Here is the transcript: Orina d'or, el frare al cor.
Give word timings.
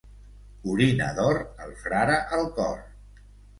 Orina 0.75 1.09
d'or, 1.19 1.41
el 1.67 1.77
frare 1.83 2.19
al 2.41 2.49
cor. 2.59 2.77